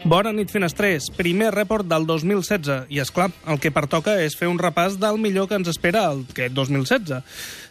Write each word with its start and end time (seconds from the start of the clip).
Bona 0.00 0.30
nit, 0.32 0.48
finestrers. 0.48 1.10
Primer 1.12 1.50
report 1.52 1.84
del 1.84 2.06
2016. 2.08 2.86
I, 2.88 3.02
és 3.02 3.10
clar, 3.12 3.26
el 3.52 3.58
que 3.60 3.68
pertoca 3.68 4.14
és 4.24 4.32
fer 4.32 4.48
un 4.48 4.56
repàs 4.56 4.94
del 4.96 5.18
millor 5.20 5.44
que 5.50 5.58
ens 5.60 5.68
espera 5.68 6.06
el 6.08 6.22
aquest 6.24 6.54
2016. 6.56 7.20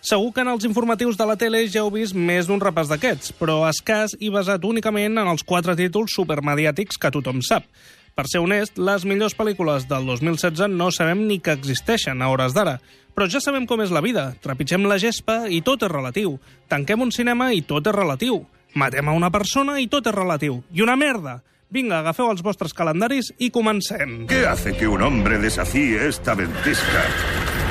Segur 0.05 0.29
que 0.35 0.43
en 0.45 0.51
els 0.51 0.67
informatius 0.69 1.17
de 1.17 1.25
la 1.25 1.39
tele 1.41 1.63
ja 1.65 1.81
heu 1.81 1.89
vist 1.95 2.13
més 2.13 2.45
d'un 2.45 2.61
repàs 2.61 2.91
d'aquests, 2.91 3.33
però 3.39 3.63
escàs 3.65 4.13
i 4.21 4.29
basat 4.29 4.61
únicament 4.69 5.17
en 5.17 5.31
els 5.31 5.41
quatre 5.41 5.73
títols 5.79 6.13
supermediàtics 6.13 7.01
que 7.01 7.11
tothom 7.17 7.41
sap. 7.41 7.65
Per 8.13 8.27
ser 8.29 8.43
honest, 8.45 8.77
les 8.77 9.09
millors 9.09 9.33
pel·lícules 9.33 9.89
del 9.89 10.05
2016 10.05 10.69
no 10.69 10.91
sabem 10.93 11.25
ni 11.25 11.41
que 11.41 11.57
existeixen 11.57 12.21
a 12.21 12.29
hores 12.29 12.53
d'ara. 12.53 12.77
Però 13.17 13.25
ja 13.25 13.41
sabem 13.41 13.65
com 13.65 13.81
és 13.81 13.89
la 13.89 14.05
vida. 14.05 14.29
Trepitgem 14.43 14.85
la 14.85 15.01
gespa 15.01 15.47
i 15.49 15.63
tot 15.65 15.81
és 15.81 15.89
relatiu. 15.89 16.37
Tanquem 16.69 17.01
un 17.01 17.15
cinema 17.15 17.49
i 17.57 17.65
tot 17.65 17.89
és 17.89 17.95
relatiu. 17.95 18.43
Matem 18.77 19.09
a 19.09 19.17
una 19.17 19.33
persona 19.33 19.79
i 19.81 19.89
tot 19.89 20.05
és 20.05 20.13
relatiu. 20.13 20.61
I 20.77 20.85
una 20.85 20.99
merda! 20.99 21.39
Vinga, 21.69 21.99
agafeu 22.01 22.31
els 22.33 22.41
vostres 22.41 22.73
calendaris 22.73 23.27
i 23.37 23.51
comencem. 23.53 24.25
¿Qué 24.25 24.47
hace 24.49 24.73
que 24.73 24.87
un 24.87 25.03
hombre 25.05 25.37
desafíe 25.37 26.07
esta 26.07 26.33
ventisca 26.33 27.03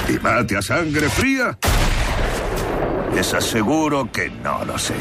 y 0.08 0.20
mate 0.22 0.56
a 0.56 0.62
sangre 0.62 1.08
fría? 1.08 1.58
Les 3.12 3.34
aseguro 3.34 4.08
que 4.12 4.30
no 4.30 4.64
lo 4.64 4.78
sé. 4.78 4.94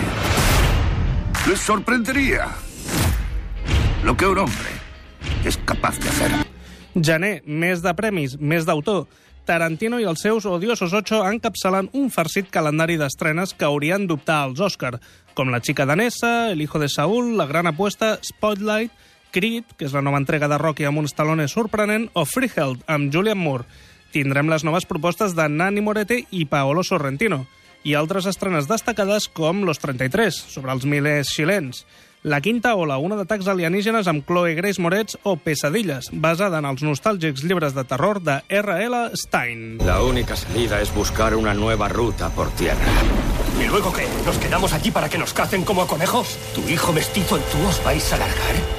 Les 1.47 1.59
sorprendería 1.59 2.47
lo 4.03 4.17
que 4.17 4.25
un 4.25 4.39
hombre 4.39 4.71
es 5.45 5.57
capaz 5.57 5.99
de 5.99 6.09
hacer. 6.09 6.31
Gener, 6.99 7.43
mes 7.45 7.83
de 7.83 7.93
premis, 7.93 8.39
mes 8.39 8.65
d'autor. 8.65 9.05
Tarantino 9.47 10.01
i 10.03 10.05
els 10.09 10.19
seus 10.19 10.43
odiosos 10.45 10.91
8 10.91 11.21
encapçalen 11.29 11.87
un 11.95 12.09
farcit 12.11 12.49
calendari 12.51 12.97
d'estrenes 12.99 13.53
que 13.55 13.63
haurien 13.63 14.03
d'optar 14.09 14.41
als 14.43 14.59
Òscar, 14.59 14.97
com 15.37 15.53
La 15.53 15.61
xica 15.63 15.85
danesa, 15.87 16.51
El 16.51 16.61
hijo 16.61 16.79
de 16.83 16.89
Saúl, 16.91 17.37
La 17.37 17.45
gran 17.47 17.67
apuesta, 17.71 18.17
Spotlight, 18.21 18.91
Creed, 19.31 19.63
que 19.77 19.87
és 19.87 19.95
la 19.95 20.03
nova 20.03 20.19
entrega 20.19 20.49
de 20.51 20.57
Rocky 20.59 20.83
amb 20.83 20.99
un 20.99 21.07
Stallone 21.07 21.47
sorprenent, 21.47 22.09
o 22.11 22.25
Freeheld, 22.27 22.83
amb 22.91 23.13
Julian 23.13 23.39
Moore. 23.39 23.63
Tindrem 24.11 24.51
les 24.51 24.67
noves 24.67 24.87
propostes 24.89 25.35
de 25.37 25.47
Nani 25.47 25.83
Moretti 25.85 26.25
i 26.35 26.43
Paolo 26.51 26.83
Sorrentino, 26.83 27.45
i 27.87 27.95
altres 27.95 28.27
estrenes 28.27 28.67
destacades 28.67 29.29
com 29.31 29.63
Los 29.63 29.79
33, 29.79 30.35
sobre 30.35 30.75
els 30.75 30.83
milers 30.83 31.31
xilens, 31.31 31.85
la 32.23 32.41
quinta 32.41 32.75
ola, 32.75 32.97
una 32.97 33.15
d'atacs 33.15 33.47
alienígenes 33.47 34.07
amb 34.07 34.25
Chloe 34.27 34.55
Grace 34.57 34.81
Moretz 34.81 35.17
o 35.23 35.37
Pesadilles, 35.37 36.09
basada 36.11 36.59
en 36.59 36.67
els 36.69 36.83
nostàlgics 36.83 37.45
llibres 37.47 37.75
de 37.77 37.85
terror 37.87 38.21
de 38.21 38.41
R.L. 38.49 39.03
Stein. 39.15 39.77
La 39.85 40.01
única 40.03 40.35
salida 40.35 40.81
es 40.81 40.93
buscar 40.93 41.35
una 41.35 41.53
nueva 41.53 41.87
ruta 41.87 42.29
por 42.29 42.49
tierra. 42.51 42.85
¿Y 43.59 43.67
luego 43.67 43.91
qué? 43.93 44.05
¿Nos 44.25 44.37
quedamos 44.37 44.73
aquí 44.73 44.91
para 44.91 45.09
que 45.09 45.17
nos 45.17 45.33
cacen 45.33 45.63
como 45.63 45.81
a 45.81 45.87
conejos? 45.87 46.37
¿Tu 46.53 46.67
hijo 46.69 46.93
mestizo 46.93 47.37
y 47.37 47.41
tú 47.51 47.67
os 47.67 47.83
vais 47.83 48.13
a 48.13 48.17
largar? 48.17 48.76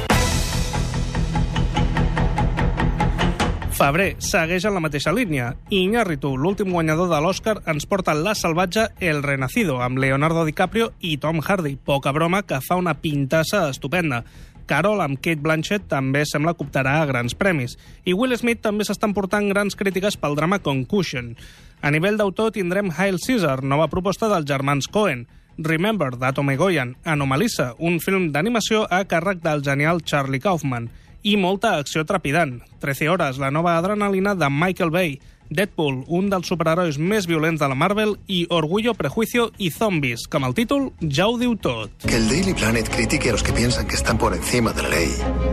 Febrer 3.79 4.17
segueix 4.19 4.65
en 4.67 4.75
la 4.75 4.81
mateixa 4.83 5.12
línia. 5.15 5.53
I 5.71 5.84
Iñárritu, 5.84 6.33
l'últim 6.34 6.73
guanyador 6.75 7.07
de 7.12 7.21
l'Oscar, 7.23 7.61
ens 7.71 7.85
porta 7.87 8.11
La 8.11 8.33
salvatge 8.35 8.89
El 8.98 9.23
Renacido, 9.23 9.77
amb 9.87 10.01
Leonardo 10.03 10.43
DiCaprio 10.48 10.89
i 10.98 11.12
Tom 11.23 11.39
Hardy. 11.39 11.77
Poca 11.77 12.11
broma, 12.11 12.41
que 12.43 12.59
fa 12.59 12.75
una 12.75 12.97
pintassa 12.98 13.69
estupenda. 13.70 14.25
Carol, 14.67 14.98
amb 14.98 15.23
Kate 15.23 15.39
Blanchett, 15.47 15.87
també 15.87 16.25
sembla 16.27 16.57
que 16.59 16.67
optarà 16.67 16.97
a 16.98 17.07
grans 17.07 17.39
premis. 17.39 17.79
I 18.03 18.19
Will 18.19 18.35
Smith 18.35 18.65
també 18.67 18.83
s'estan 18.83 19.15
portant 19.15 19.47
grans 19.55 19.79
crítiques 19.79 20.19
pel 20.19 20.35
drama 20.35 20.59
Concussion. 20.59 21.37
A 21.79 21.95
nivell 21.95 22.19
d'autor 22.19 22.51
tindrem 22.59 22.91
Hail 22.91 23.23
Caesar, 23.23 23.61
nova 23.63 23.87
proposta 23.87 24.27
dels 24.27 24.51
germans 24.51 24.91
Cohen. 24.91 25.29
Remember, 25.57 26.17
d'Atom 26.19 26.51
Egoyan. 26.51 26.97
Anomalisa, 27.07 27.77
un 27.79 28.03
film 28.03 28.33
d'animació 28.35 28.89
a 28.91 29.05
càrrec 29.07 29.39
del 29.47 29.63
genial 29.63 30.03
Charlie 30.03 30.42
Kaufman 30.42 30.91
i 31.29 31.37
molta 31.37 31.77
acció 31.77 32.05
trepidant. 32.09 32.62
13 32.81 33.09
hores, 33.12 33.39
la 33.43 33.51
nova 33.51 33.77
adrenalina 33.77 34.34
de 34.34 34.48
Michael 34.48 34.91
Bay, 34.91 35.19
Deadpool, 35.51 36.03
un 36.09 36.29
dels 36.33 36.48
superherois 36.48 36.98
més 37.01 37.27
violents 37.29 37.61
de 37.61 37.69
la 37.69 37.77
Marvel, 37.77 38.17
i 38.29 38.47
Orgullo, 38.51 38.95
Prejuicio 38.95 39.51
y 39.58 39.70
Zombies, 39.70 40.29
amb 40.33 40.48
el 40.48 40.57
títol 40.57 40.91
ja 41.02 41.29
ho 41.29 41.39
diu 41.41 41.57
tot. 41.57 41.92
Que 42.05 42.17
el 42.17 42.29
Daily 42.29 42.55
Planet 42.55 42.89
critique 42.89 43.30
a 43.30 43.36
los 43.36 43.42
que 43.42 43.52
piensan 43.52 43.89
que 43.89 43.97
están 43.97 44.19
por 44.19 44.35
encima 44.35 44.73
de 44.73 44.83
la 44.83 44.89
ley 44.89 45.13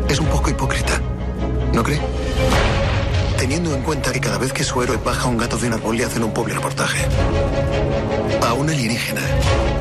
es 0.09 0.19
un 0.19 0.27
poco 0.27 0.49
hipócrita, 0.49 1.01
¿no 1.73 1.83
cree? 1.83 2.84
Teniendo 3.37 3.73
en 3.73 3.81
cuenta 3.81 4.11
que 4.11 4.19
cada 4.19 4.37
vez 4.37 4.53
que 4.53 4.63
su 4.63 4.81
héroe 4.81 4.97
baja 4.97 5.27
un 5.27 5.37
gato 5.37 5.57
de 5.57 5.67
un 5.67 5.73
árbol 5.73 5.97
le 5.97 6.05
hacen 6.05 6.23
un 6.23 6.33
pobre 6.33 6.53
reportaje. 6.53 7.05
A 8.41 8.53
un 8.53 8.69
alienígena 8.69 9.21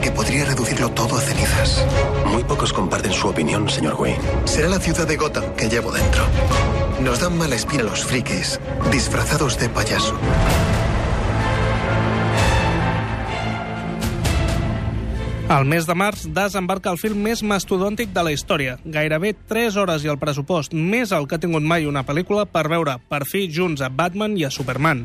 que 0.02 0.10
podría 0.10 0.44
reducirlo 0.44 0.90
todo 0.90 1.16
a 1.16 1.20
cenizas. 1.20 1.84
Muy 2.26 2.44
pocos 2.44 2.72
comparten 2.72 3.12
su 3.12 3.28
opinión, 3.28 3.68
señor 3.68 3.94
Wayne. 3.94 4.20
Será 4.44 4.68
la 4.68 4.80
ciudad 4.80 5.06
de 5.06 5.16
Gotham 5.16 5.54
que 5.56 5.68
llevo 5.68 5.92
dentro. 5.92 6.24
Nos 7.00 7.20
dan 7.20 7.36
mala 7.36 7.54
espina 7.54 7.82
los 7.82 8.04
frikis, 8.04 8.60
disfrazados 8.90 9.58
de 9.58 9.68
payaso. 9.68 10.14
Al 15.44 15.66
mes 15.68 15.84
de 15.84 15.92
març 15.92 16.22
desembarca 16.32 16.88
el 16.88 16.96
film 16.96 17.20
més 17.26 17.42
mastodòntic 17.44 18.14
de 18.16 18.22
la 18.24 18.32
història. 18.32 18.78
Gairebé 18.80 19.34
3 19.50 19.76
hores 19.76 20.06
i 20.06 20.08
el 20.08 20.16
pressupost 20.18 20.72
més 20.72 21.12
el 21.12 21.28
que 21.28 21.36
ha 21.36 21.42
tingut 21.42 21.62
mai 21.62 21.84
una 21.84 22.02
pel·lícula 22.08 22.46
per 22.48 22.64
veure 22.72 22.96
per 23.12 23.20
fi 23.28 23.44
junts 23.52 23.84
a 23.84 23.90
Batman 23.92 24.38
i 24.40 24.46
a 24.48 24.50
Superman. 24.50 25.04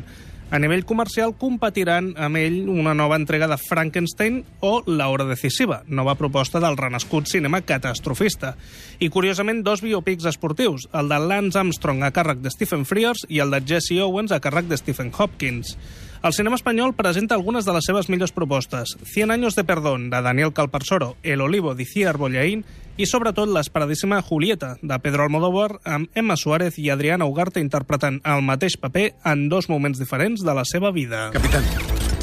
A 0.50 0.58
nivell 0.58 0.86
comercial 0.88 1.36
competiran 1.38 2.14
amb 2.18 2.40
ell 2.40 2.56
una 2.72 2.96
nova 2.96 3.20
entrega 3.20 3.46
de 3.52 3.60
Frankenstein 3.60 4.40
o 4.64 4.80
La 4.88 5.10
hora 5.12 5.28
decisiva, 5.28 5.82
nova 5.86 6.16
proposta 6.16 6.58
del 6.58 6.80
renascut 6.80 7.28
cinema 7.28 7.60
catastrofista. 7.60 8.56
I, 8.98 9.12
curiosament, 9.12 9.60
dos 9.62 9.84
biopics 9.84 10.24
esportius, 10.26 10.88
el 10.90 11.12
de 11.12 11.20
Lance 11.20 11.60
Armstrong 11.60 12.02
a 12.02 12.10
càrrec 12.16 12.40
de 12.40 12.50
Stephen 12.50 12.88
Frears 12.88 13.28
i 13.28 13.44
el 13.44 13.52
de 13.52 13.60
Jesse 13.60 14.00
Owens 14.02 14.32
a 14.32 14.40
càrrec 14.40 14.72
de 14.72 14.80
Stephen 14.80 15.12
Hopkins. 15.16 15.76
El 16.22 16.34
cinema 16.34 16.56
espanyol 16.56 16.92
presenta 16.92 17.34
algunes 17.34 17.64
de 17.64 17.72
les 17.72 17.86
seves 17.88 18.10
millors 18.12 18.32
propostes. 18.36 18.98
Cien 19.08 19.30
años 19.30 19.54
de 19.56 19.64
perdón, 19.64 20.10
de 20.10 20.20
Daniel 20.20 20.52
Calparsoro, 20.52 21.16
El 21.22 21.40
olivo, 21.40 21.74
d'Iciar 21.74 22.18
Bollaín, 22.20 22.66
i 23.00 23.06
sobretot 23.08 23.48
l'esperadíssima 23.48 24.20
Julieta, 24.20 24.74
de 24.82 24.98
Pedro 25.00 25.24
Almodóvar, 25.24 25.78
amb 25.88 26.12
Emma 26.12 26.36
Suárez 26.36 26.76
i 26.76 26.90
Adriana 26.92 27.24
Ugarte 27.24 27.64
interpretant 27.64 28.20
el 28.28 28.44
mateix 28.44 28.76
paper 28.76 29.14
en 29.24 29.48
dos 29.48 29.70
moments 29.72 29.96
diferents 29.98 30.44
de 30.44 30.54
la 30.54 30.66
seva 30.68 30.92
vida. 30.92 31.30
Capitán, 31.32 31.64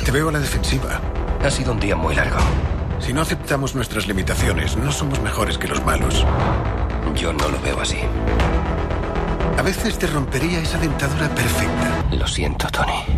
te 0.06 0.14
veo 0.14 0.30
a 0.30 0.38
la 0.38 0.46
defensiva. 0.46 1.02
Ha 1.42 1.50
sido 1.50 1.74
un 1.74 1.80
día 1.80 1.96
muy 1.96 2.14
largo. 2.14 2.38
Si 3.00 3.14
no 3.14 3.22
aceptamos 3.22 3.74
nuestras 3.74 4.08
limitaciones, 4.08 4.78
no 4.78 4.92
somos 4.92 5.20
mejores 5.22 5.58
que 5.58 5.68
los 5.68 5.84
malos. 5.84 6.24
Yo 7.16 7.34
no 7.34 7.50
lo 7.50 7.60
veo 7.62 7.82
así. 7.82 7.98
A 9.58 9.64
veces 9.64 9.98
te 9.98 10.06
rompería 10.06 10.60
esa 10.62 10.78
dentadura 10.78 11.34
perfecta. 11.34 12.06
Lo 12.12 12.28
siento, 12.28 12.68
Tony. 12.70 13.17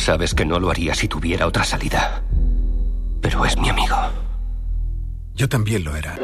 Sabes 0.00 0.34
que 0.34 0.46
no 0.46 0.58
lo 0.58 0.70
haría 0.70 0.94
si 0.94 1.08
tuviera 1.08 1.46
otra 1.46 1.62
salida. 1.62 2.22
Pero 3.20 3.44
es 3.44 3.58
mi 3.58 3.68
amigo. 3.68 3.96
Yo 5.34 5.46
también 5.46 5.84
lo 5.84 5.94
era. 5.94 6.16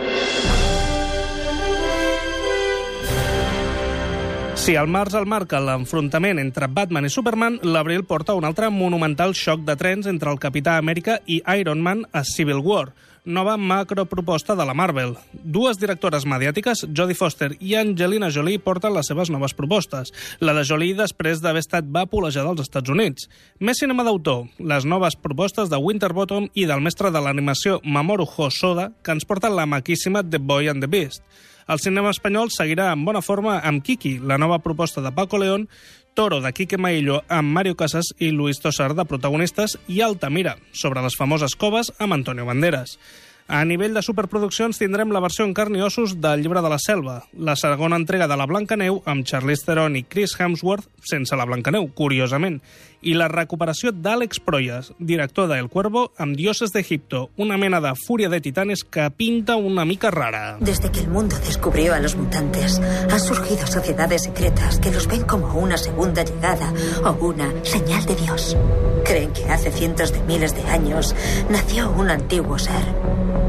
Si 4.54 4.74
al 4.74 4.88
març 4.88 5.18
el 5.20 5.28
marca 5.28 5.60
l'enfrontament 5.60 6.40
entre 6.40 6.70
Batman 6.72 7.04
i 7.04 7.12
Superman, 7.12 7.60
l'abril 7.62 8.06
porta 8.08 8.34
un 8.34 8.48
altre 8.48 8.70
monumental 8.72 9.36
xoc 9.36 9.60
de 9.68 9.76
trens 9.76 10.08
entre 10.08 10.32
el 10.32 10.40
Capità 10.40 10.78
Amèrica 10.80 11.20
i 11.26 11.42
Iron 11.60 11.84
Man 11.84 12.06
a 12.16 12.24
Civil 12.24 12.64
War, 12.64 12.94
nova 13.26 13.56
macroproposta 13.58 14.54
de 14.56 14.64
la 14.64 14.72
Marvel. 14.72 15.16
Dues 15.32 15.76
directores 15.82 16.24
mediàtiques, 16.24 16.86
Jodie 16.96 17.18
Foster 17.18 17.50
i 17.60 17.74
Angelina 17.76 18.30
Jolie, 18.30 18.62
porten 18.62 18.94
les 18.94 19.10
seves 19.10 19.28
noves 19.34 19.52
propostes. 19.58 20.14
La 20.40 20.54
de 20.56 20.62
Jolie 20.64 20.96
després 20.96 21.42
d'haver 21.42 21.64
estat 21.64 21.90
vapolejada 21.92 22.54
als 22.54 22.62
Estats 22.64 22.94
Units. 22.94 23.26
Més 23.60 23.82
cinema 23.82 24.06
d'autor, 24.06 24.46
les 24.58 24.86
noves 24.86 25.18
propostes 25.18 25.68
de 25.68 25.82
Winterbottom 25.82 26.48
i 26.54 26.64
del 26.70 26.80
mestre 26.80 27.10
de 27.10 27.20
l'animació 27.20 27.82
Mamoru 27.84 28.24
Hosoda, 28.24 28.92
que 29.02 29.12
ens 29.12 29.26
porten 29.28 29.58
la 29.58 29.66
maquíssima 29.66 30.24
The 30.24 30.38
Boy 30.38 30.70
and 30.72 30.80
the 30.80 30.88
Beast. 30.88 31.26
El 31.66 31.80
cinema 31.82 32.12
espanyol 32.14 32.52
seguirà 32.54 32.92
en 32.94 33.02
bona 33.02 33.24
forma 33.26 33.56
amb 33.58 33.82
Kiki, 33.82 34.20
la 34.22 34.38
nova 34.38 34.60
proposta 34.62 35.02
de 35.02 35.10
Paco 35.10 35.40
León, 35.42 35.66
Toro 36.16 36.40
de 36.40 36.50
Quique 36.56 36.78
Maillo 36.80 37.18
amb 37.28 37.52
Mario 37.52 37.76
Casas 37.76 38.14
i 38.16 38.30
Luis 38.32 38.56
Tosar 38.64 38.94
de 38.96 39.04
protagonistes 39.04 39.74
i 39.86 40.00
Altamira, 40.00 40.54
sobre 40.72 41.02
les 41.04 41.14
famoses 41.20 41.52
coves 41.60 41.92
amb 42.00 42.16
Antonio 42.16 42.46
Banderas. 42.48 42.94
A 43.46 43.62
nivell 43.64 43.94
de 43.94 44.02
superproduccions 44.02 44.80
tindrem 44.80 45.12
la 45.14 45.20
versió 45.22 45.44
en 45.46 45.52
carn 45.54 45.76
i 45.78 45.82
ossos 45.86 46.16
del 46.18 46.42
Llibre 46.42 46.62
de 46.64 46.70
la 46.72 46.80
Selva, 46.82 47.20
la 47.38 47.54
segona 47.54 47.94
entrega 47.94 48.26
de 48.26 48.34
la 48.34 48.46
Blancaneu 48.50 48.98
amb 49.06 49.22
Charlize 49.22 49.68
Theron 49.68 49.94
i 49.94 50.02
Chris 50.02 50.34
Hemsworth 50.34 50.88
sense 51.06 51.36
la 51.38 51.46
Blancaneu, 51.46 51.86
curiosament, 51.94 52.58
i 53.06 53.14
la 53.14 53.28
recuperació 53.30 53.92
d'Àlex 53.94 54.40
Proyas, 54.42 54.90
director 54.98 55.46
de 55.46 55.60
El 55.62 55.70
Cuervo, 55.70 56.08
amb 56.18 56.34
Dioses 56.34 56.74
d'Egipto, 56.74 57.28
una 57.36 57.54
mena 57.56 57.80
de 57.80 57.94
fúria 57.94 58.28
de 58.28 58.40
titanes 58.42 58.82
que 58.82 59.06
pinta 59.14 59.54
una 59.54 59.84
mica 59.84 60.10
rara. 60.10 60.56
Desde 60.58 60.90
que 60.90 61.06
el 61.06 61.08
mundo 61.08 61.38
descubrió 61.46 61.94
a 61.94 62.00
los 62.00 62.16
mutantes, 62.16 62.80
han 62.80 63.20
surgido 63.20 63.66
sociedades 63.66 64.24
secretas 64.24 64.80
que 64.80 64.90
los 64.90 65.06
ven 65.06 65.22
como 65.22 65.54
una 65.54 65.76
segunda 65.76 66.24
llegada 66.24 66.72
o 67.04 67.12
una 67.24 67.52
señal 67.64 68.04
de 68.06 68.16
Dios. 68.16 68.56
Creen 69.06 69.32
que 69.32 69.50
hace 69.50 69.70
cientos 69.70 70.12
de 70.12 70.20
miles 70.20 70.54
de 70.54 70.68
años 70.68 71.14
nació 71.48 71.90
un 71.90 72.10
antiguo 72.10 72.58
ser, 72.58 72.82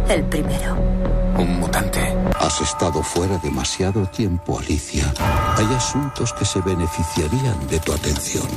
el 0.07 0.24
primero. 0.25 0.75
Un 1.38 1.59
mutante. 1.59 2.00
Has 2.39 2.62
estado 2.62 3.01
fuera 3.01 3.38
demasiado 3.39 4.06
tiempo, 4.07 4.59
Alicia. 4.59 5.12
Hay 5.57 5.65
asuntos 5.75 6.33
que 6.33 6.45
se 6.45 6.62
beneficiarían 6.62 7.68
de 7.68 7.80
tu 7.80 7.92
atención. 7.94 8.48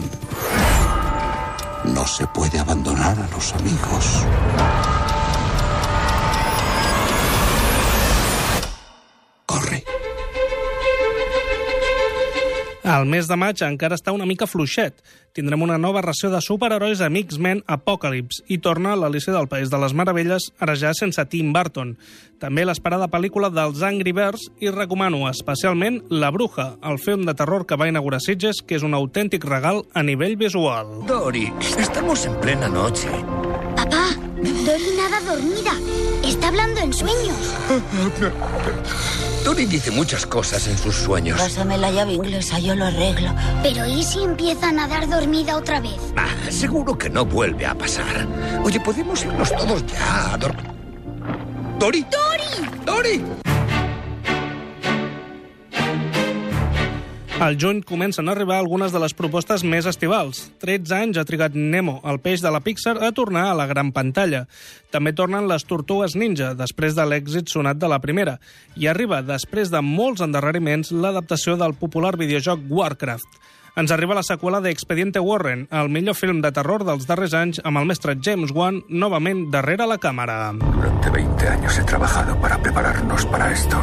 No 1.85 2.07
se 2.07 2.27
puede 2.27 2.59
abandonar 2.59 3.19
a 3.19 3.29
los 3.35 3.55
amigos. 3.55 4.25
El 12.81 13.05
mes 13.05 13.29
de 13.29 13.37
maig 13.37 13.61
encara 13.61 13.97
està 13.99 14.13
una 14.17 14.25
mica 14.25 14.47
fluixet. 14.49 15.03
Tindrem 15.37 15.61
una 15.63 15.77
nova 15.79 16.01
ració 16.01 16.31
de 16.33 16.41
superherois 16.41 17.03
amb 17.05 17.19
X-Men 17.21 17.61
Apocalypse 17.69 18.43
i 18.49 18.57
torna 18.59 18.97
l'Alicia 18.97 19.35
del 19.35 19.49
País 19.53 19.71
de 19.71 19.79
les 19.79 19.93
Meravelles, 19.95 20.49
ara 20.59 20.75
ja 20.75 20.95
sense 20.97 21.23
Tim 21.31 21.53
Burton. 21.53 21.93
També 22.41 22.65
l'esperada 22.65 23.11
pel·lícula 23.13 23.51
dels 23.53 23.85
Angry 23.85 24.15
Birds 24.17 24.49
i 24.65 24.73
recomano 24.73 25.27
especialment 25.29 26.01
La 26.11 26.33
Bruja, 26.33 26.71
el 26.83 26.99
film 26.99 27.29
de 27.29 27.37
terror 27.37 27.67
que 27.69 27.77
va 27.77 27.91
inaugurar 27.91 28.23
Sitges, 28.25 28.65
que 28.65 28.81
és 28.81 28.87
un 28.87 28.97
autèntic 28.97 29.45
regal 29.45 29.85
a 29.93 30.03
nivell 30.03 30.39
visual. 30.41 31.03
Dory, 31.07 31.51
estamos 31.79 32.25
en 32.25 32.41
plena 32.41 32.69
noche. 32.69 33.13
Papá, 33.77 34.09
Dory 34.41 34.97
nada 34.97 35.21
dormida. 35.29 35.77
Está 36.25 36.49
hablando 36.49 36.81
en 36.81 36.93
sueños. 36.93 37.57
Dory 39.45 39.65
dice 39.65 39.91
muchas 39.91 40.27
cosas 40.27 40.67
en 40.69 40.77
sus 40.77 40.95
sueños. 40.95 41.41
Pásame 41.41 41.79
la 41.79 41.91
llave 41.91 42.13
inglesa, 42.13 42.59
yo 42.59 42.75
lo 42.75 42.85
arreglo. 42.85 43.35
Pero 43.63 43.87
¿y 43.87 44.03
si 44.03 44.23
empieza 44.23 44.69
a 44.69 44.73
nadar 44.73 45.09
dormida 45.09 45.57
otra 45.57 45.81
vez? 45.81 45.99
Ah, 46.17 46.29
seguro 46.51 46.97
que 46.99 47.09
no 47.09 47.25
vuelve 47.25 47.65
a 47.65 47.75
pasar. 47.75 48.27
Oye, 48.63 48.79
podemos 48.81 49.25
irnos 49.25 49.51
todos 49.51 49.85
ya 49.87 50.35
a 50.35 50.37
dormir. 50.37 50.71
¿Dory? 51.79 52.07
¡Dory! 52.11 52.85
¡Dory! 52.85 53.50
Al 57.41 57.57
juny 57.57 57.81
comencen 57.81 58.29
a 58.29 58.33
arribar 58.33 58.59
algunes 58.61 58.93
de 58.93 59.01
les 59.01 59.15
propostes 59.17 59.63
més 59.65 59.87
estivals. 59.89 60.43
13 60.61 60.93
anys 60.93 61.17
ha 61.17 61.25
trigat 61.25 61.55
Nemo, 61.57 61.95
el 62.05 62.19
peix 62.21 62.43
de 62.45 62.51
la 62.53 62.61
Pixar, 62.61 62.99
a 63.01 63.09
tornar 63.17 63.47
a 63.49 63.55
la 63.57 63.65
gran 63.65 63.95
pantalla. 63.97 64.43
També 64.93 65.15
tornen 65.17 65.49
les 65.49 65.65
Tortugues 65.65 66.19
Ninja, 66.21 66.51
després 66.53 66.93
de 66.99 67.09
l'èxit 67.09 67.49
sonat 67.49 67.81
de 67.81 67.89
la 67.89 67.97
primera. 68.05 68.37
I 68.77 68.91
arriba, 68.93 69.23
després 69.25 69.73
de 69.73 69.81
molts 69.81 70.21
endarreriments, 70.21 70.93
l'adaptació 70.93 71.57
del 71.57 71.73
popular 71.81 72.13
videojoc 72.21 72.69
Warcraft. 72.69 73.41
Ens 73.81 73.97
arriba 73.97 74.21
la 74.21 74.27
seqüela 74.27 74.61
d'Expediente 74.61 75.25
Warren, 75.25 75.65
el 75.73 75.89
millor 75.89 76.21
film 76.21 76.45
de 76.45 76.53
terror 76.53 76.85
dels 76.85 77.09
darrers 77.09 77.33
anys 77.33 77.65
amb 77.65 77.81
el 77.81 77.89
mestre 77.89 78.19
James 78.21 78.53
Wan 78.53 78.85
novament 78.91 79.47
darrere 79.49 79.89
la 79.89 79.97
càmera. 79.97 80.53
Durante 80.61 81.09
20 81.09 81.49
años 81.57 81.79
he 81.79 81.89
trabajado 81.89 82.37
para 82.37 82.61
prepararnos 82.61 83.25
para 83.25 83.51
esto. 83.51 83.81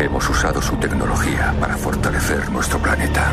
Hemos 0.00 0.28
usado 0.28 0.62
su 0.62 0.76
tecnología 0.76 1.52
para 1.58 1.76
fortalecer 1.76 2.48
nuestro 2.50 2.78
planeta. 2.78 3.32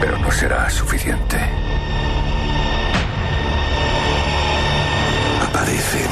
Pero 0.00 0.16
no 0.18 0.30
será 0.30 0.70
suficiente. 0.70 1.36
Aparecen 5.42 6.08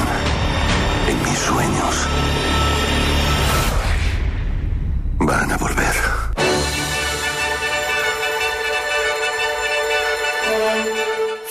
en 1.07 1.23
mis 1.23 1.39
sueños. 1.39 2.58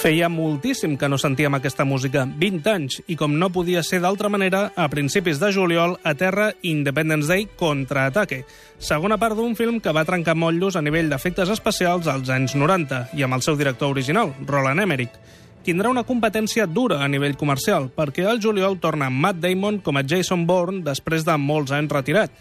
Feia 0.09 0.31
moltíssim 0.33 0.95
que 0.97 1.05
no 1.13 1.19
sentíem 1.21 1.53
aquesta 1.53 1.85
música, 1.85 2.23
20 2.25 2.71
anys, 2.73 2.95
i 3.13 3.17
com 3.21 3.35
no 3.37 3.51
podia 3.53 3.83
ser 3.85 3.99
d'altra 4.01 4.31
manera, 4.33 4.71
a 4.73 4.87
principis 4.89 5.37
de 5.37 5.51
juliol, 5.53 5.99
a 6.01 6.15
terra 6.17 6.47
Independence 6.65 7.29
Day 7.29 7.45
contraataque, 7.61 8.39
segona 8.81 9.19
part 9.21 9.37
d'un 9.37 9.53
film 9.53 9.83
que 9.85 9.93
va 9.93 10.07
trencar 10.09 10.33
motllos 10.33 10.81
a 10.81 10.83
nivell 10.87 11.13
d'efectes 11.13 11.53
especials 11.53 12.09
als 12.09 12.33
anys 12.33 12.57
90, 12.57 13.03
i 13.21 13.27
amb 13.27 13.37
el 13.37 13.45
seu 13.45 13.61
director 13.61 13.93
original, 13.93 14.33
Roland 14.49 14.81
Emmerich. 14.81 15.13
Tindrà 15.69 15.93
una 15.93 16.07
competència 16.09 16.65
dura 16.65 17.03
a 17.05 17.13
nivell 17.13 17.37
comercial, 17.37 17.91
perquè 17.93 18.25
al 18.25 18.41
juliol 18.41 18.81
torna 18.81 19.11
Matt 19.13 19.45
Damon 19.45 19.83
com 19.85 20.01
a 20.01 20.07
Jason 20.09 20.49
Bourne 20.49 20.87
després 20.89 21.29
de 21.29 21.37
molts 21.37 21.77
anys 21.77 21.93
retirat, 21.93 22.33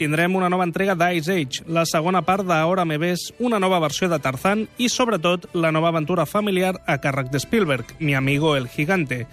tindrem 0.00 0.32
una 0.34 0.48
nova 0.48 0.64
entrega 0.64 0.94
d'Ice 0.96 1.34
Age, 1.36 1.64
la 1.68 1.84
segona 1.84 2.22
part 2.24 2.46
d'Ahora 2.48 2.86
me 2.88 2.96
ves, 2.96 3.26
una 3.38 3.58
nova 3.60 3.82
versió 3.84 4.08
de 4.08 4.16
Tarzan 4.18 4.62
i, 4.80 4.88
sobretot, 4.88 5.50
la 5.52 5.68
nova 5.76 5.90
aventura 5.92 6.24
familiar 6.24 6.78
a 6.88 6.96
càrrec 7.04 7.28
de 7.28 7.40
Spielberg, 7.42 7.92
Mi 7.98 8.14
amigo 8.14 8.56
el 8.56 8.68
gigante. 8.68 9.26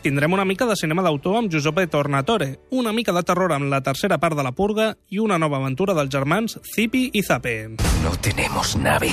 Tindrem 0.00 0.32
una 0.32 0.46
mica 0.48 0.64
de 0.64 0.76
cinema 0.76 1.04
d'autor 1.04 1.36
amb 1.36 1.52
Giuseppe 1.52 1.84
Tornatore, 1.92 2.60
una 2.70 2.94
mica 2.96 3.12
de 3.12 3.24
terror 3.28 3.52
amb 3.52 3.68
la 3.68 3.82
tercera 3.82 4.16
part 4.16 4.38
de 4.38 4.46
La 4.46 4.54
Purga 4.56 4.94
i 5.10 5.20
una 5.20 5.36
nova 5.36 5.60
aventura 5.60 5.92
dels 5.92 6.12
germans 6.14 6.56
Zipi 6.64 7.10
i 7.12 7.22
Zape. 7.22 7.76
No 8.00 8.16
tenemos 8.16 8.76
nave. 8.76 9.12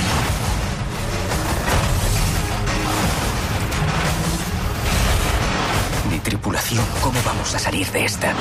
Ni 6.09 6.19
tripulación. 6.19 6.85
¿Cómo 7.01 7.19
vamos 7.25 7.53
a 7.55 7.59
salir 7.59 7.87
de 7.91 8.05
esta? 8.05 8.33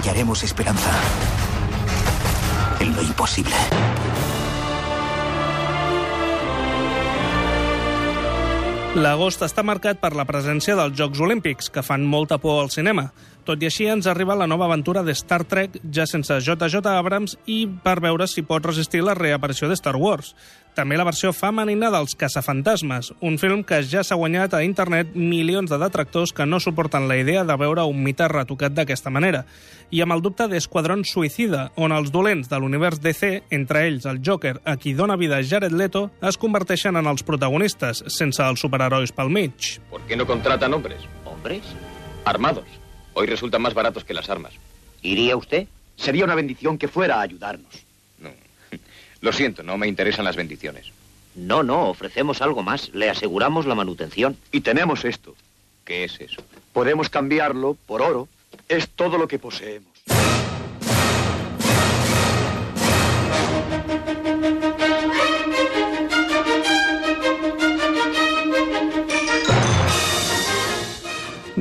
Hallaremos 0.00 0.42
esperanza 0.42 0.90
en 2.80 2.96
lo 2.96 3.02
imposible. 3.02 3.54
L'agost 8.96 9.44
està 9.44 9.60
marcat 9.60 10.00
per 10.00 10.14
la 10.16 10.24
presència 10.24 10.72
dels 10.78 10.96
Jocs 10.96 11.20
Olímpics, 11.20 11.68
que 11.68 11.84
fan 11.84 12.06
molta 12.08 12.40
por 12.40 12.62
al 12.62 12.72
cinema. 12.72 13.10
Tot 13.44 13.60
i 13.60 13.68
així, 13.68 13.90
ens 13.92 14.08
arriba 14.08 14.38
la 14.40 14.48
nova 14.48 14.70
aventura 14.70 15.04
de 15.04 15.12
Star 15.12 15.44
Trek, 15.44 15.76
ja 15.92 16.08
sense 16.08 16.40
JJ 16.40 16.80
Abrams, 16.94 17.36
i 17.44 17.66
per 17.68 17.98
veure 18.00 18.24
si 18.24 18.40
pot 18.40 18.64
resistir 18.64 19.04
la 19.04 19.14
reaparició 19.14 19.68
de 19.68 19.76
Star 19.76 19.98
Wars. 20.00 20.32
També 20.74 20.94
la 20.96 21.04
versió 21.04 21.32
femenina 21.34 21.88
dels 21.90 22.14
Caçafantasmes, 22.14 23.10
un 23.26 23.36
film 23.42 23.64
que 23.66 23.80
ja 23.82 24.04
s'ha 24.06 24.18
guanyat 24.18 24.54
a 24.54 24.62
internet 24.62 25.16
milions 25.18 25.70
de 25.70 25.78
detractors 25.82 26.32
que 26.32 26.46
no 26.46 26.60
suporten 26.62 27.08
la 27.10 27.16
idea 27.18 27.42
de 27.44 27.56
veure 27.58 27.82
un 27.90 28.04
mite 28.04 28.28
retocat 28.30 28.76
d'aquesta 28.76 29.10
manera. 29.10 29.42
I 29.90 30.04
amb 30.04 30.14
el 30.14 30.22
dubte 30.22 30.46
d'Esquadrón 30.46 31.02
Suïcida, 31.02 31.72
on 31.74 31.90
els 31.90 32.12
dolents 32.14 32.46
de 32.48 32.60
l'univers 32.62 33.02
DC, 33.02 33.32
entre 33.50 33.82
ells 33.88 34.06
el 34.06 34.22
Joker, 34.24 34.60
a 34.64 34.76
qui 34.78 34.94
dona 34.94 35.18
vida 35.18 35.42
Jared 35.42 35.74
Leto, 35.74 36.06
es 36.22 36.38
converteixen 36.38 36.96
en 36.96 37.10
els 37.10 37.26
protagonistes, 37.26 38.04
sense 38.06 38.46
els 38.46 38.62
superherois 38.62 39.10
pel 39.10 39.34
mig. 39.34 39.80
¿Por 39.90 40.06
qué 40.06 40.16
no 40.16 40.26
contratan 40.26 40.72
hombres? 40.72 41.02
¿Hombres? 41.24 41.66
Armados. 42.24 42.66
Hoy 43.14 43.26
resultan 43.26 43.62
más 43.62 43.74
baratos 43.74 44.04
que 44.04 44.14
las 44.14 44.30
armas. 44.30 44.52
¿Iría 45.02 45.36
usted? 45.36 45.66
Sería 45.96 46.24
una 46.24 46.36
bendición 46.36 46.78
que 46.78 46.86
fuera 46.86 47.16
a 47.16 47.22
ayudarnos. 47.22 47.89
Lo 49.20 49.32
siento, 49.32 49.62
no 49.62 49.76
me 49.76 49.86
interesan 49.88 50.24
las 50.24 50.36
bendiciones. 50.36 50.92
No, 51.34 51.62
no, 51.62 51.88
ofrecemos 51.88 52.42
algo 52.42 52.62
más. 52.62 52.90
Le 52.94 53.10
aseguramos 53.10 53.66
la 53.66 53.74
manutención. 53.74 54.36
Y 54.50 54.62
tenemos 54.62 55.04
esto. 55.04 55.34
¿Qué 55.84 56.04
es 56.04 56.20
eso? 56.20 56.42
Podemos 56.72 57.08
cambiarlo 57.08 57.76
por 57.86 58.02
oro. 58.02 58.28
Es 58.68 58.88
todo 58.88 59.18
lo 59.18 59.28
que 59.28 59.38
poseemos. 59.38 59.89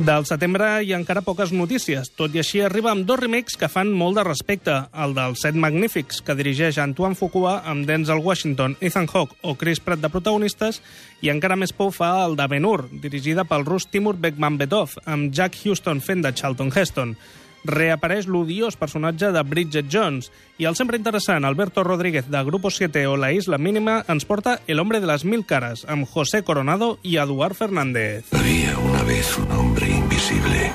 Del 0.10 0.24
setembre 0.26 0.68
hi 0.82 0.90
ha 0.90 0.98
encara 0.98 1.22
poques 1.22 1.52
notícies, 1.54 2.08
tot 2.18 2.34
i 2.34 2.40
així 2.42 2.64
arriba 2.66 2.90
amb 2.90 3.04
dos 3.06 3.20
remakes 3.20 3.60
que 3.62 3.68
fan 3.70 3.92
molt 3.94 4.18
de 4.18 4.24
respecte, 4.26 4.78
el 5.04 5.12
dels 5.14 5.44
Set 5.46 5.58
Magnífics, 5.66 6.24
que 6.26 6.34
dirigeix 6.40 6.80
Antoine 6.82 7.18
Fuqua 7.20 7.60
amb 7.70 7.86
Denzel 7.86 8.24
Washington, 8.26 8.74
Ethan 8.82 9.06
Hawke 9.12 9.38
o 9.46 9.54
Chris 9.60 9.78
Pratt 9.86 10.02
de 10.02 10.10
protagonistes, 10.10 10.80
i 11.22 11.30
encara 11.30 11.60
més 11.62 11.76
pou 11.78 11.94
fa 11.94 12.10
el 12.24 12.34
de 12.40 12.48
Ben-Hur, 12.50 12.88
dirigida 13.04 13.46
pel 13.46 13.68
rus 13.68 13.86
Timur 13.86 14.16
Bekmambetov, 14.18 14.98
amb 15.06 15.30
Jack 15.30 15.62
Houston 15.62 16.02
fent 16.02 16.26
de 16.26 16.34
Charlton 16.34 16.74
Heston 16.74 17.14
reapareix 17.66 18.28
l'odiós 18.28 18.78
personatge 18.80 19.32
de 19.36 19.44
Bridget 19.44 19.90
Jones 19.92 20.32
i 20.58 20.68
el 20.70 20.78
sempre 20.80 20.98
interessant 21.00 21.46
Alberto 21.46 21.84
Rodríguez 21.84 22.30
de 22.30 22.44
Grupo 22.44 22.72
7 22.72 23.06
o 23.08 23.18
La 23.18 23.32
Isla 23.34 23.58
Mínima 23.58 24.04
ens 24.08 24.26
porta 24.26 24.60
El 24.68 24.80
hombre 24.80 25.00
de 25.00 25.08
las 25.08 25.26
mil 25.26 25.46
caras 25.46 25.86
amb 25.88 26.08
José 26.08 26.44
Coronado 26.44 27.00
y 27.04 27.18
Eduard 27.18 27.56
Fernández. 27.56 28.26
Había 28.34 28.78
una 28.78 29.04
vez 29.04 29.38
un 29.38 29.52
hombre 29.52 29.90
invisible 29.90 30.72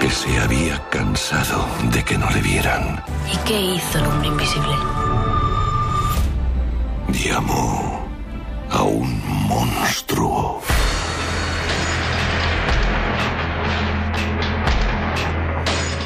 que 0.00 0.10
se 0.10 0.38
había 0.38 0.82
cansado 0.90 1.66
de 1.92 2.02
que 2.04 2.18
no 2.18 2.30
le 2.30 2.42
vieran. 2.42 3.02
¿Y 3.32 3.36
qué 3.48 3.60
hizo 3.60 3.98
el 3.98 4.06
hombre 4.06 4.28
invisible? 4.28 4.74
Llamó 7.08 8.06
a 8.70 8.82
un 8.82 9.22
monstruo. 9.48 10.62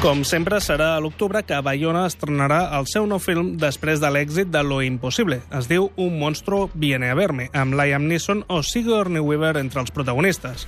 Com 0.01 0.23
sempre, 0.25 0.57
serà 0.57 0.95
a 0.95 1.01
l'octubre 1.03 1.43
que 1.45 1.59
Bayona 1.61 2.07
estrenarà 2.09 2.63
el 2.73 2.87
seu 2.89 3.03
nou 3.05 3.19
film 3.21 3.51
després 3.61 3.99
de 4.01 4.09
l'èxit 4.09 4.49
de 4.49 4.63
Lo 4.65 4.79
Impossible. 4.81 5.37
Es 5.53 5.67
diu 5.69 5.91
Un 5.93 6.15
monstruo 6.17 6.71
viene 6.73 7.11
a 7.11 7.17
verme, 7.19 7.51
amb 7.53 7.77
Liam 7.77 8.07
Neeson 8.09 8.41
o 8.49 8.63
Sigourney 8.65 9.21
Weaver 9.21 9.59
entre 9.61 9.83
els 9.83 9.93
protagonistes. 9.93 10.65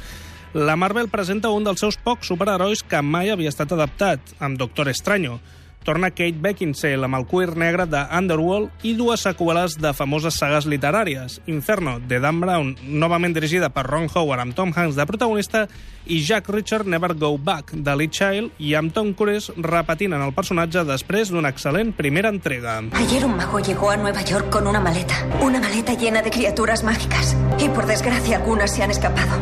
La 0.53 0.75
Marvel 0.77 1.09
presenta 1.09 1.49
un 1.49 1.65
dels 1.65 1.81
seus 1.81 1.97
pocs 1.97 2.29
superherois 2.29 2.85
que 2.85 3.01
mai 3.01 3.33
havia 3.33 3.49
estat 3.49 3.73
adaptat, 3.73 4.35
amb 4.37 4.61
Doctor 4.61 4.93
Extraño. 4.93 5.39
Torna 5.83 6.09
Kate 6.11 6.39
Beckinsale 6.39 7.03
amb 7.03 7.17
el 7.19 7.25
cuir 7.27 7.57
negre 7.59 7.85
de 7.91 8.01
Underworld 8.17 8.85
i 8.87 8.93
dues 8.95 9.25
seqüeles 9.27 9.75
de 9.83 9.91
famoses 9.93 10.37
sagues 10.39 10.67
literàries, 10.69 11.41
Inferno, 11.51 11.97
de 11.99 12.21
Dan 12.23 12.39
Brown, 12.39 12.75
novament 12.87 13.35
dirigida 13.35 13.69
per 13.73 13.83
Ron 13.89 14.07
Howard 14.13 14.45
amb 14.45 14.55
Tom 14.55 14.71
Hanks 14.75 14.95
de 14.95 15.05
protagonista, 15.09 15.65
i 16.05 16.19
Jack 16.23 16.49
Richard 16.49 16.87
Never 16.87 17.13
Go 17.15 17.37
Back, 17.37 17.71
de 17.73 17.95
Lee 17.95 18.09
Child, 18.11 18.55
i 18.59 18.73
amb 18.79 18.93
Tom 18.95 19.13
Cruise 19.13 19.53
repetint 19.57 20.15
en 20.15 20.23
el 20.23 20.33
personatge 20.35 20.83
després 20.87 21.31
d'una 21.31 21.51
excel·lent 21.51 21.93
primera 21.99 22.31
entrega. 22.31 22.79
Ayer 22.99 23.23
un 23.25 23.37
mago 23.37 23.59
llegó 23.59 23.91
a 23.91 23.97
Nueva 23.97 24.23
York 24.23 24.49
con 24.49 24.67
una 24.67 24.79
maleta, 24.79 25.15
una 25.41 25.59
maleta 25.59 25.93
llena 25.93 26.21
de 26.21 26.31
criaturas 26.31 26.83
mágicas, 26.83 27.35
y 27.59 27.69
por 27.69 27.85
desgracia 27.85 28.37
algunas 28.37 28.73
se 28.73 28.83
han 28.83 28.91
escapado. 28.91 29.39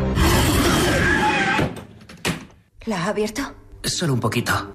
¿La 2.86 3.06
ha 3.06 3.10
abierto? 3.10 3.42
Solo 3.84 4.14
un 4.14 4.20
poquito. 4.20 4.74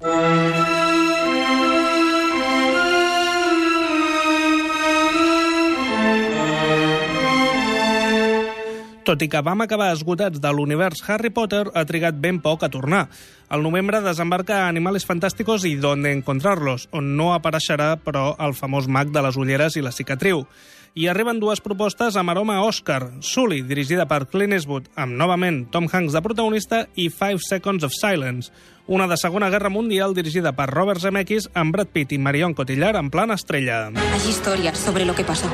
Tot 9.07 9.21
i 9.23 9.29
que 9.31 9.39
vam 9.39 9.61
acabar 9.63 9.93
esgotats 9.95 10.41
de 10.43 10.49
l'univers 10.51 10.99
Harry 11.07 11.29
Potter, 11.31 11.61
ha 11.71 11.83
trigat 11.87 12.17
ben 12.19 12.41
poc 12.43 12.65
a 12.65 12.67
tornar. 12.67 13.05
Al 13.47 13.61
novembre 13.63 14.01
desembarca 14.03 14.65
Animales 14.67 15.05
Fantásticos 15.07 15.63
i 15.63 15.77
Donde 15.79 16.11
Encontrarlos, 16.11 16.89
on 16.91 17.13
no 17.15 17.29
apareixerà, 17.31 17.93
però, 18.03 18.33
el 18.43 18.51
famós 18.51 18.89
mag 18.91 19.13
de 19.15 19.23
les 19.23 19.39
ulleres 19.39 19.77
i 19.79 19.85
la 19.85 19.93
cicatriu. 19.95 20.43
I 20.91 21.07
arriben 21.07 21.39
dues 21.39 21.63
propostes 21.63 22.17
amb 22.19 22.33
aroma 22.33 22.59
Oscar. 22.65 23.13
Sully, 23.23 23.61
dirigida 23.63 24.09
per 24.11 24.25
Clint 24.27 24.57
Eastwood, 24.57 24.91
amb 24.99 25.15
novament 25.15 25.69
Tom 25.71 25.87
Hanks 25.87 26.11
de 26.11 26.25
protagonista, 26.25 26.83
i 26.99 27.07
Five 27.07 27.39
Seconds 27.47 27.87
of 27.87 27.95
Silence, 27.95 28.51
una 28.91 29.07
de 29.07 29.15
Segona 29.15 29.47
Guerra 29.47 29.71
Mundial 29.71 30.19
dirigida 30.19 30.51
per 30.51 30.67
Robert 30.73 30.99
Zemeckis 30.99 31.47
amb 31.55 31.71
Brad 31.71 31.95
Pitt 31.95 32.11
i 32.11 32.19
Marion 32.19 32.51
Cotillard 32.53 32.99
en 32.99 33.07
plan 33.09 33.31
estrella. 33.31 33.85
Hay 33.87 34.27
historias 34.27 34.77
sobre 34.77 35.05
lo 35.05 35.15
que 35.15 35.23
pasó. 35.23 35.47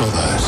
Todas 0.00 0.39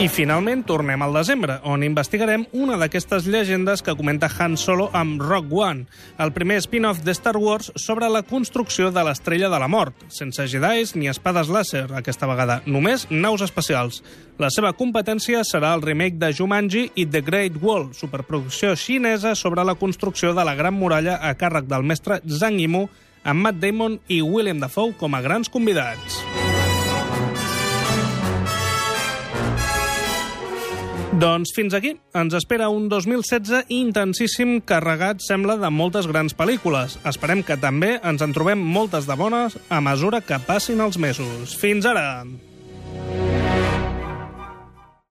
I 0.00 0.06
finalment 0.08 0.62
tornem 0.64 1.02
al 1.04 1.12
desembre, 1.12 1.58
on 1.68 1.82
investigarem 1.84 2.46
una 2.56 2.78
d'aquestes 2.80 3.26
llegendes 3.28 3.82
que 3.84 3.92
comenta 3.92 4.30
Han 4.32 4.54
Solo 4.56 4.86
amb 4.96 5.20
Rock 5.20 5.50
One, 5.52 5.82
el 6.16 6.32
primer 6.32 6.56
spin-off 6.64 7.02
de 7.04 7.12
Star 7.12 7.36
Wars 7.36 7.68
sobre 7.76 8.08
la 8.08 8.22
construcció 8.24 8.88
de 8.96 9.02
l'estrella 9.04 9.50
de 9.52 9.58
la 9.60 9.68
mort, 9.68 9.92
sense 10.08 10.46
jedis 10.48 10.94
ni 10.96 11.10
espades 11.12 11.52
làser, 11.52 11.84
aquesta 11.92 12.24
vegada, 12.30 12.62
només 12.64 13.10
naus 13.10 13.44
espacials. 13.44 14.00
La 14.40 14.48
seva 14.48 14.72
competència 14.72 15.44
serà 15.44 15.74
el 15.76 15.84
remake 15.84 16.16
de 16.16 16.32
Jumanji 16.32 16.86
i 16.96 17.04
The 17.04 17.20
Great 17.20 17.60
Wall, 17.60 17.90
superproducció 17.92 18.72
xinesa 18.80 19.34
sobre 19.36 19.68
la 19.68 19.76
construcció 19.76 20.32
de 20.32 20.48
la 20.48 20.56
Gran 20.56 20.80
Muralla 20.80 21.18
a 21.20 21.34
càrrec 21.36 21.68
del 21.68 21.84
mestre 21.84 22.22
Zhang 22.24 22.56
Yimou, 22.56 22.88
amb 23.20 23.44
Matt 23.44 23.60
Damon 23.60 24.00
i 24.08 24.22
William 24.24 24.64
Dafoe 24.64 24.96
com 24.96 25.12
a 25.12 25.20
grans 25.20 25.52
convidats. 25.52 26.22
Doncs 31.20 31.50
fins 31.52 31.74
aquí. 31.76 31.90
Ens 32.16 32.32
espera 32.38 32.70
un 32.72 32.86
2016 32.88 33.68
intensíssim, 33.76 34.54
carregat, 34.64 35.20
sembla, 35.20 35.58
de 35.60 35.68
moltes 35.68 36.08
grans 36.08 36.32
pel·lícules. 36.38 36.96
Esperem 37.04 37.44
que 37.44 37.58
també 37.60 37.98
ens 38.00 38.24
en 38.24 38.32
trobem 38.32 38.62
moltes 38.76 39.10
de 39.10 39.18
bones 39.20 39.58
a 39.68 39.82
mesura 39.84 40.22
que 40.24 40.40
passin 40.46 40.80
els 40.80 40.96
mesos. 40.96 41.58
Fins 41.60 41.84
ara! 41.84 42.06